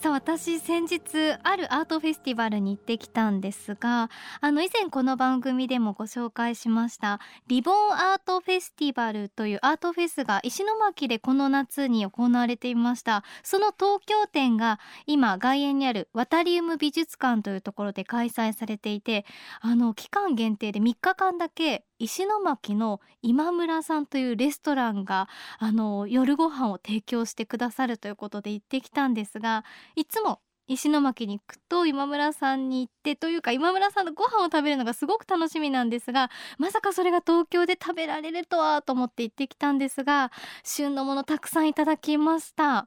[0.00, 1.00] さあ私先日
[1.42, 4.10] あるアートフェスティバルに行ってきたんですが
[4.40, 13.24] あの以前この番組でもご紹介しました Reborn-Art Festival というアートフェスが石巻でこの夏に行われていました。
[13.42, 19.24] その東京展が今外苑にあるワタリウム美術館というところで開催されていて
[19.60, 29.64] あの期間限定で3日間だけ石巻の今村さんというレストランがあの夜ご飯を提供してくださるということで行ってきたんですが
[29.96, 40.30] いつも石巻に行くと今村さんに行ってというか今村さんのご飯を食べるのがすごく楽しみなんですがまさかそれが東京で食べられるとはと思って行ってきたんですが
[40.62, 42.86] 旬のものたくさんいただきました。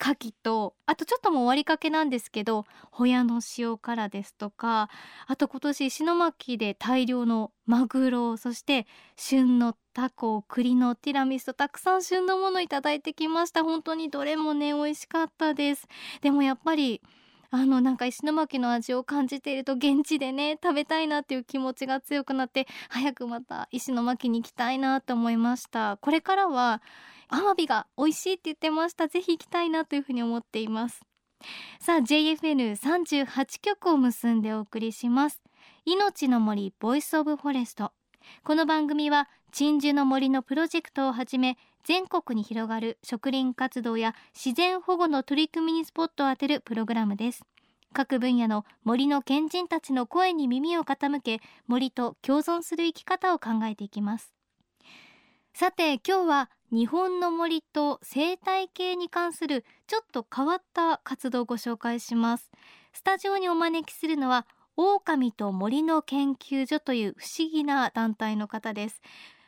[0.00, 4.88] 牡蠣とあとちょっともう終わりかけなんですけどホヤの塩辛ですとか
[5.26, 13.64] あと今年石巻で大量のマグロそして旬のタコ栗のティラミスとたくさん旬のものいただいてきました。
[13.64, 15.88] 本当にどれもね美味しかったです。
[16.20, 17.02] でもやっぱり
[17.50, 25.96] あのなんか石巻の味を感じていると現地でね食べたいなっていう気持ちが強くなって早くまた石巻に行きたいなと思いました。
[25.96, 26.80] これからは
[27.28, 29.08] アワビが美味しいって言ってました。
[29.08, 31.00] ぜひ行きたいなというふうに思っています。
[31.80, 35.40] さあ JFN38 曲を結んでお送りします。
[35.84, 37.92] 命の森 Voice of Forest。
[38.44, 47.44] この番組は鎮守の森のプロジェクトをはじめ全国に広がる植林活動や自然保護の取り組みにスポットを当てるプログラムです。
[47.92, 54.34] 各分野の森の賢人たちの声に耳を傾け森と共存する生き方を考えていきます。
[55.54, 62.50] さて今日は日本の森と生態系に関するちょっと変わった活動をご紹介します。
[62.92, 69.00] スタジオにお招きするのは狼と森の研究所という不思議な団体の方です。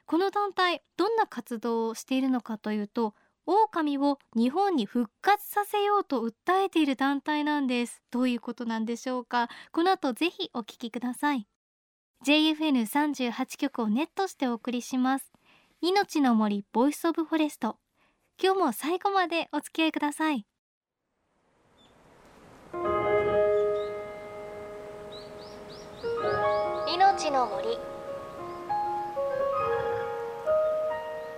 [0.06, 3.14] この団体どんな活動をしているのかというと
[3.46, 8.02] 狼を日本に復活させようと訴えている団体なんです。
[8.10, 9.48] どういうことなんでしょうか。
[9.72, 11.46] この後ぜひお聞きください。
[12.24, 15.32] JFN38 局をネットしてお送りします。
[15.82, 17.78] 命の森 Voice of Forest。
[18.38, 20.44] 今日も最後までお付き合いください。
[26.86, 27.78] 命の森。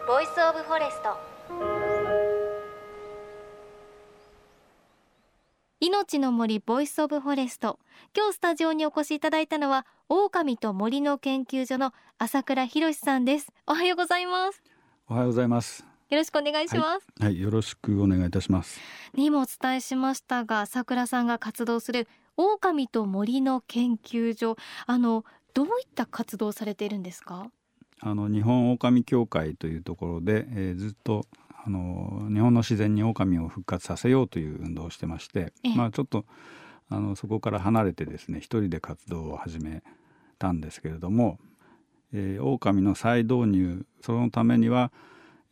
[0.09, 1.82] Voice of Forest。
[6.03, 7.79] 命の森 Voice of Forest。
[8.13, 13.53] 今日スタジオにお越しいただいたのは狼と森の研究所の朝倉博さんです。
[13.69, 14.61] おはようございます。
[15.09, 15.87] おはようございます。
[16.11, 18.81] よろしくお願いします、はい、はい、よろしくお願いいたします。
[19.15, 24.57] にもお伝えしましたが朝倉さんが活動する狼と森の研究所。
[24.87, 25.25] あの
[25.55, 27.47] どういった活動をされているんですか？
[28.01, 31.25] あの日本狼協会というところで、えー、ずっと
[31.65, 36.25] あの日本の自然に狼を復活させようという運動をしてまして、まあちょっと
[36.89, 39.83] あのそこから離れてですね一人で活動を始め
[40.39, 41.39] たんですけれども、
[42.13, 44.93] えー、狼の再導入そのためには、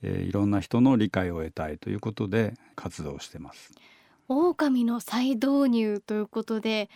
[0.03, 3.73] えー、いろんな人の理解を得たいということで活動してます。
[4.29, 6.89] 狼の再導入ということで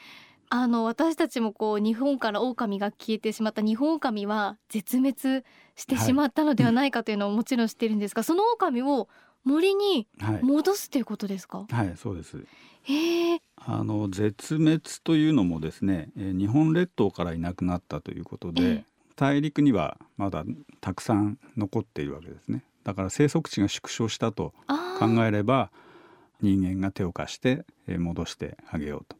[0.50, 5.44] あの私たちもこう日本から狼が消えてしまった日本狼は絶滅
[5.74, 9.08] してしまったのではないかというのをもちろん知ってるんですが、はい、その狼を
[9.44, 10.06] 森に
[10.42, 11.66] 戻すということですか？
[11.68, 12.38] はい、はい、そうです。
[12.84, 13.40] へえ。
[13.56, 18.84] あの絶滅というのもですね、えー、日本列島からいなくなったということで、
[19.16, 20.44] 大陸にはまだ
[20.80, 22.62] たくさん残っているわけですね。
[22.84, 24.52] だから生息地が縮小したと
[24.98, 25.70] 考えれば
[26.42, 29.16] 人間が手を貸して戻してあげようと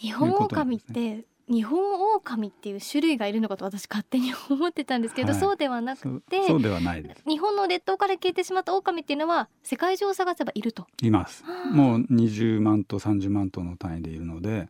[0.00, 7.22] 日本狼って、日本狼っていう種類がいるのかと私勝手に思ってたんですけど、はい、そうではなくてそうではないです。
[7.26, 10.86] 日本の列島から消えてしまった狼っていうのは世界中を探せばいると。
[11.02, 11.44] います。
[11.72, 14.68] もう20万と30万との単位でいるので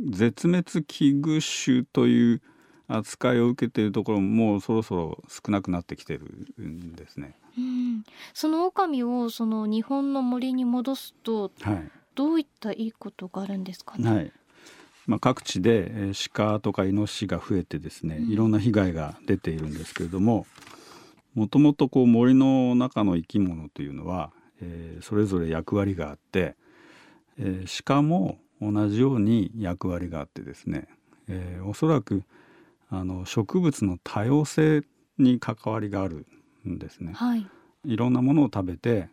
[0.00, 2.42] 絶滅危惧種という
[2.88, 6.24] 扱いを受けているところももうそろそろ少なくなってきてる
[6.60, 7.36] んですね。
[7.56, 8.04] うん、
[8.34, 14.10] その狼をその日本の森に戻すと、はい、どういったいいことがあるんですかね？
[14.10, 14.32] はい
[15.06, 20.46] まあ、各地で鹿とかイノシシが増えてですねいろんな被害が出ているんですけれども
[21.34, 26.56] もともとこう森の中の生き物というのは、えー、それぞれ役割があって、
[27.38, 30.86] えー、鹿も同じように役割があってですね、
[31.28, 32.22] えー、おそらく
[32.90, 34.82] あの植物の多様性
[35.18, 36.26] に関わりがある
[36.68, 37.12] んですね。
[37.14, 37.46] はい、
[37.84, 39.08] いろんなものを食べて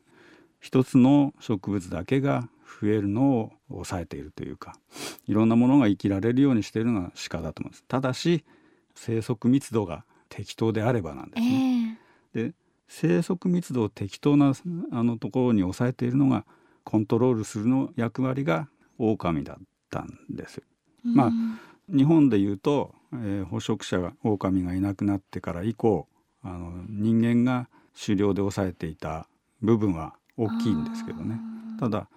[0.59, 2.50] 一つの植物だけが
[2.81, 4.75] 増えるのを抑えているというか
[5.27, 7.83] いろんなものが生きられるようにしているのが鹿だと思うんです。
[7.88, 8.44] ただし
[8.95, 12.00] 生息密度が適当であればなんですね、
[12.36, 12.54] えで
[12.88, 14.54] 生息密度を適当な
[14.92, 16.45] あのところに抑えているのが
[16.83, 18.68] コントロールするの役割が
[18.98, 19.57] 狼だっ
[19.89, 20.62] たんです
[21.04, 21.60] まあうん。
[21.98, 26.07] 日本でいうと、えー捕食者が狼がいなくなってから以降
[26.44, 27.68] あの人間が
[28.00, 29.27] 狩猟で抑えていた
[29.62, 31.39] 部分は大きいんですけどね。
[31.74, 31.80] あー。
[31.80, 32.07] ただ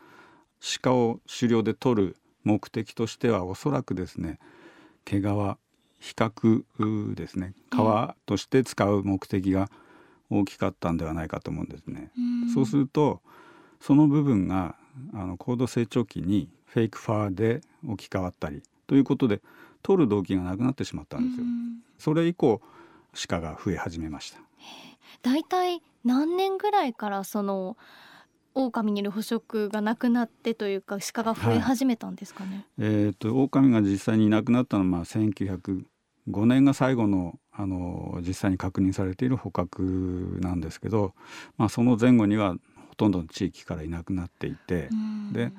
[0.80, 4.38] 鹿を狩猟で取る目的としてはおそらくですね
[5.04, 5.22] 毛皮
[6.00, 7.76] 比較ですね皮
[8.26, 9.68] として使う目的が
[10.30, 12.10] 大きかったんではないかと思うんですね。
[12.16, 13.20] うんそうすると
[13.80, 14.76] その部分が
[15.12, 19.40] あの高度成長期にフェイクファーで置き換わったりということで
[19.82, 21.44] 取る動機がなくなってしまったんですよ。
[21.44, 22.60] うんそれ以降
[23.28, 24.40] 鹿が増え始めました。
[25.22, 27.76] だいたい何年ぐらいからその
[28.54, 32.66] 狼による捕食がなくなってというか鹿が増え始めたんですかね。
[32.78, 35.84] えー、と狼が実際にいなくなったのは、まあ、1905
[36.46, 41.14] 年が最後のあの実際に確認されている捕獲なんですけど、
[41.58, 42.56] まあ、その前後には
[42.88, 45.52] ほとんどの地域からいなくなっていて、うんで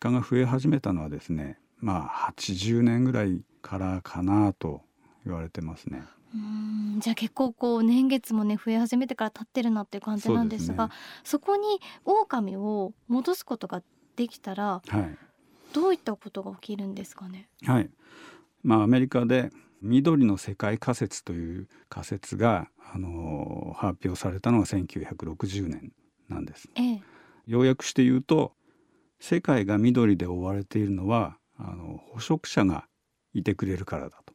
[0.00, 4.82] 鹿が増え始めたのはですねまあ80年ぐらいからかなと
[5.24, 6.02] 言われてますね。
[6.38, 10.90] うんじゃあ結構こう年月もね増え始めてから経ってるなっていう感じなんですが
[11.24, 13.82] そこに狼を戻すことが
[14.16, 15.16] できたらはい。
[15.74, 17.48] どういったことが起きるんですかね？
[17.64, 17.90] はい。
[18.62, 19.50] まあ、アメリカで
[19.82, 25.92] 緑の世界仮説という仮説が、あの発表されたのが1960年
[26.28, 26.70] なんです。
[26.74, 27.02] ええ、
[27.46, 28.54] 要約して言うと
[29.20, 32.88] 世界が緑で覆われているのはあの捕食者が
[33.34, 34.32] いてくれるからだと。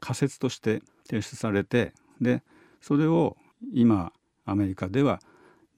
[0.00, 2.42] 仮説として提出されてで
[2.80, 3.36] それを
[3.72, 4.12] 今
[4.44, 5.20] アメリカでは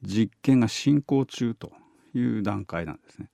[0.03, 1.73] 実験が進行中と
[2.15, 3.29] いう段階なんですね。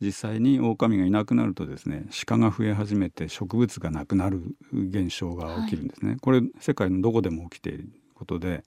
[0.00, 4.42] 実際に狼がいなくなるとですね鹿が増え始めて植物がなくなる
[4.72, 8.62] 現象が起きるんですね、これ世界のどこでも起きていることで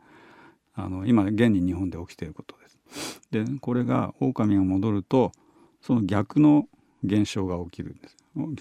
[0.73, 3.21] あの今現に日本で起きていることです。
[3.31, 5.31] でこれが狼が戻ると
[5.81, 6.67] その逆の
[7.03, 8.09] 現象が起きるんで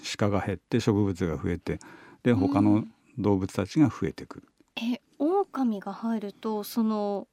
[0.03, 1.79] す鹿が減って植物が増えて
[2.23, 2.85] で他の
[3.17, 7.27] 動物たちが増えてくる、え狼が入るとその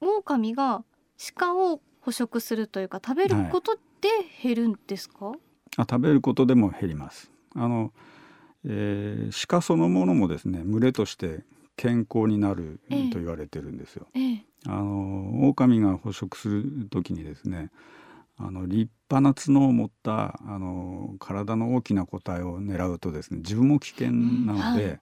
[0.00, 0.84] 狼が
[1.34, 3.80] 鹿を捕食するというか食べることで
[4.42, 5.32] 減るんですか、
[5.76, 7.30] あ食べることでも減ります。
[7.54, 7.92] あの、
[8.64, 11.44] えー鹿そのものもですね群れとして
[11.76, 14.44] 健康になるええと言われてるんですよ、ええ。
[14.66, 17.70] あの狼が捕食する時にですね
[18.36, 24.88] あの立派な角を持ったあの体の大きな個体を狙うとですね自分も危険なので、うん。
[24.88, 25.00] はい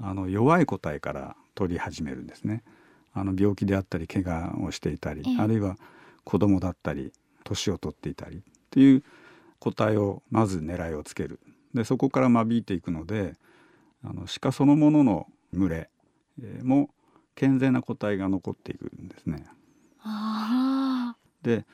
[0.00, 2.62] あの弱い個体から取り始めるんですね。
[3.12, 5.76] あの病気であったり怪我をしていたり、ええあるいは
[6.24, 7.12] 子供だったり
[7.44, 9.04] 年を取っていたりっていう
[9.60, 11.38] 個体をまず狙いをつける
[11.74, 13.34] でそこから間引いていくので
[14.02, 15.90] あの鹿そのものの群れ
[16.42, 16.90] えーも
[17.36, 19.44] 健全な個体が残っていくんですね。
[20.02, 21.66] あで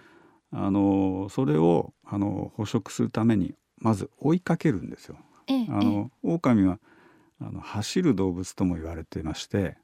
[0.52, 5.16] あのそれをあの捕食するためにまず追いかけるんですよ。
[5.48, 5.52] あ
[5.84, 6.78] の狼は
[7.40, 9.76] あの走る動物とも言われてまして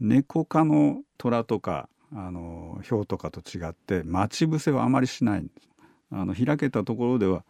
[0.00, 5.68] 猫科の虎とかあのヒョウとかと違って待ち伏せはあまりしないんです。
[6.10, 7.44] あの開けたところでは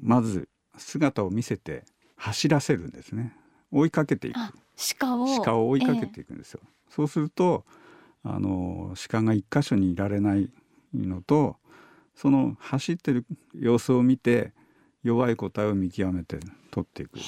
[0.00, 1.84] まず姿を見せて
[2.16, 3.36] 走らせるんですね。
[3.70, 4.38] 追いかけていく。
[4.38, 4.52] あ
[4.98, 6.60] 鹿を鹿を追いかけていくんですよ。
[6.88, 7.64] そうすると
[8.24, 10.50] あの鹿が一箇所にいられない
[10.94, 11.56] のと
[12.16, 14.52] その走ってる様子を見て
[15.02, 17.18] 弱い個体を見極めて取っていく。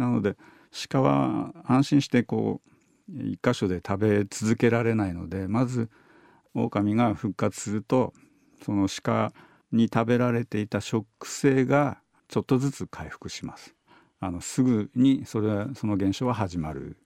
[0.00, 0.36] なので
[0.88, 2.70] 鹿は安心してこう
[3.12, 5.90] 一箇所で食べ続けられないのでまず
[6.54, 8.12] 狼が復活すると
[8.64, 9.32] その鹿
[9.72, 13.74] に食べられていた食性がちょっとずつ回復します。
[14.20, 16.96] あのすぐにそれはその現象は始まる。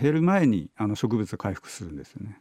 [0.00, 2.40] 減る前にあの植物が回復するんですよね。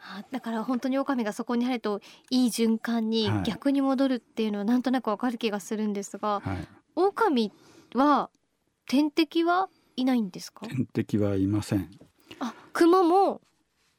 [0.00, 6.68] あだから本当に狼がそこに入るといい循環にはい逆に戻るっていうのはなんとなくわかる気がするんですが、はい。
[6.96, 7.52] 狼
[7.94, 8.30] は
[8.86, 10.66] 天敵はいないんですか？
[10.66, 11.90] 天敵はいません。
[12.40, 13.40] あ熊も？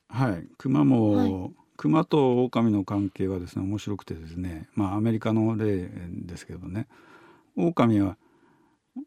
[0.10, 0.48] はい。
[0.58, 6.88] 熊も、はい熊と狼の関係はですね面白くてですね、まあアメリカの例ですけどね、
[7.58, 8.16] 狼は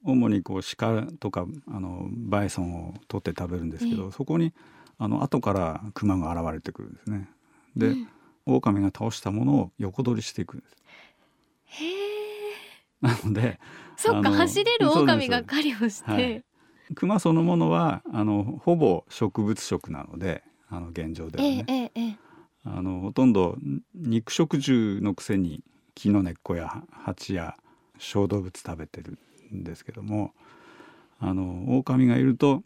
[0.05, 4.53] 主にこう鹿とかあのバイソンを取って食べるんですけど、ええそこに
[4.99, 7.31] あの後から熊が現れてくるんですね。
[7.75, 8.09] で、うん
[8.51, 10.77] 狼が倒したものを横取りしていくんです。
[11.65, 12.18] へえ
[13.01, 13.61] なので
[13.97, 16.45] そっか走れる狼が狩りをして、はい。
[16.95, 22.19] 熊そのものはあのほぼ植物食なのであの現状ではね、ええええええ。
[22.65, 23.57] あのほとんど
[23.95, 25.63] 肉食獣のくせに
[25.95, 27.57] 木の根っこや蜂や
[27.99, 29.19] 小動物食べてる
[29.53, 30.33] んですけども
[31.19, 32.63] あの狼がいると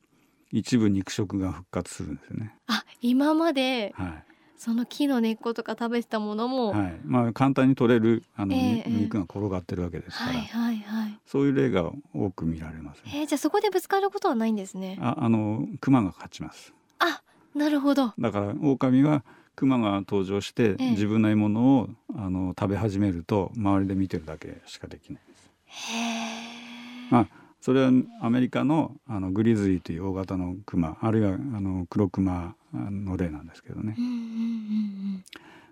[0.50, 2.54] 一部肉食が復活するんですよね。
[2.66, 4.24] あ今まではい
[4.62, 8.90] その木の根っことか食べてたものも、はい、はい、まあ簡単に取れるあの、ええにええ。
[8.90, 11.18] 肉が転がってるわけですから、はいはいはい。
[11.26, 13.10] そういう例が多く見られます、ね。
[13.12, 15.00] えー、じゃあそこでぶつかることはないんですね。
[15.00, 16.72] ああの熊が勝ちます。
[17.00, 17.22] あ
[17.56, 18.14] なるほど。
[18.16, 19.24] だから狼は
[19.56, 20.90] 熊が登場して、ええ。
[20.90, 25.50] 自分の獲物をあの食べ始めると周りで見てるだけしかできないです。
[25.64, 27.26] へえまあ
[27.60, 27.90] それは
[28.20, 33.96] アメリカのあのグリズリーという大型のクマあるいはあの黒クマの例なんですけどね。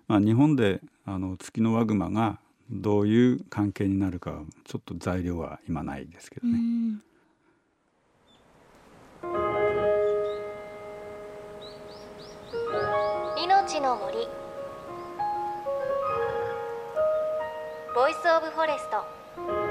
[0.07, 2.39] まあ、日本であのツキノワグマが
[2.69, 6.57] どういう関係になるかはちょっと材料は今ないですけどね。
[6.57, 7.01] ん。
[13.37, 14.27] 命の森。
[17.93, 19.70] Voice of Forest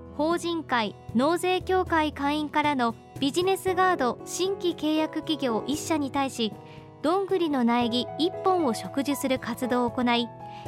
[0.21, 6.53] 法人会納税協会会員からのビジネスガード新規契約企業1社に対し
[7.01, 10.27] どんぐりの苗木1本を植樹する活動を行い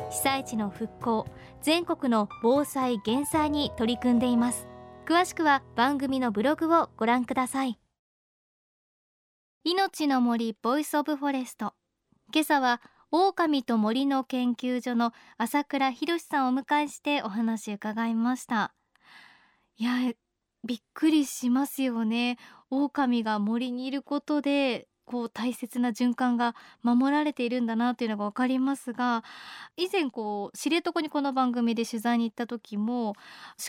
[0.09, 1.27] 被災地の復興
[1.61, 4.67] 全国の防災減災に取り組んでいます。
[5.05, 7.77] 詳しくは番組のブログをご覧ください。
[9.63, 11.75] 命の森 Voice of Forest。
[12.33, 12.81] 今朝は
[13.11, 18.73] 狼と森の研究所の朝倉博さんをお迎えしてお話伺いました。
[19.77, 20.13] いや
[20.63, 22.37] びっくりしますよね。
[22.69, 29.23] 狼が森にいることでこう大切な循環が守られているんだなというのが分かりますが
[29.77, 33.13] 以前こう知床にこの番組で取材に行った時も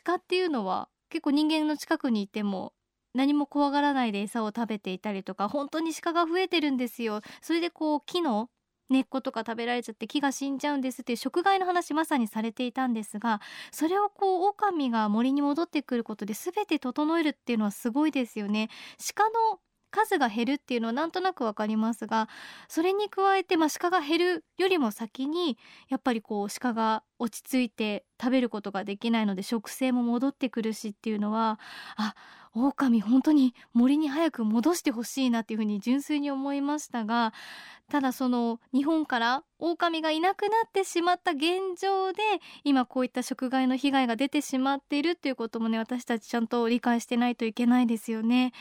[0.04, 2.72] 鹿っていうのは結構人間の近くにいても
[3.14, 7.20] 何も怖がらないで餌を食べていたりとか本当に鹿が増えてるんですよ。
[7.42, 8.48] それでこう木の
[8.90, 18.68] 根っことか食べられちゃって木が死んじゃうんですっていう食害の話まさにされていたんですがそれをこう狼が森に戻ってくることで全て整えるっていうのはすごいですよね。
[19.14, 19.60] 鹿の
[19.94, 22.28] 数が減るっていうのはなんとなくわかりますが
[22.68, 25.56] それに加えて、まあ、鹿が減るよりも先に
[25.88, 31.60] やっぱりこう鹿が落ち着いて食べることができないので食性も戻ってくるしっていうのは
[31.96, 32.14] あ
[32.54, 37.32] 狼本当に森に早く戻してほしいなっていうふうに純粋に思いましたが
[37.90, 42.22] ただその日本から狼がいなくなってしまった現状で
[42.62, 48.52] 今こういった食害の被害が出てしまっているっていうこともね私たちちゃんと理解してないといけないですよね。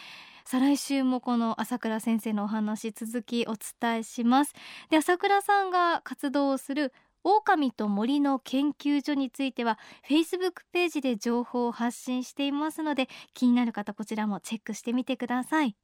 [0.46, 4.54] 再来週もこの朝倉先生のお話続きお伝えします
[4.90, 6.92] で朝倉さんが活動する
[7.24, 15.76] 狼と森の研究所については Facebook ページで情報を発信していますので気になる方こちらもチェックしてみてください。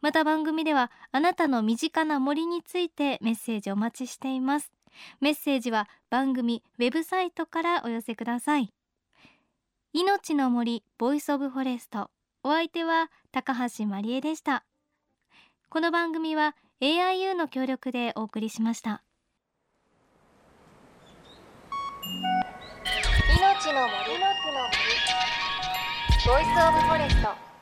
[0.00, 4.72] また番組ではあなたの身近な森についてメッセージお待ちしています。
[5.20, 8.72] メッセージは番組ウェブサイトからお寄せください。
[9.92, 12.10] 命の森 Voice of Forest。
[12.42, 14.64] お相手は高橋真理恵でした。
[15.70, 19.02] この番組は AIU の協力でお送りしました。
[23.72, 24.18] の森
[26.26, 27.53] ボイスオブフォレスト。